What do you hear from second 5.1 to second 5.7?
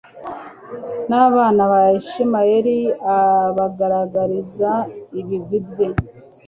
ibigwi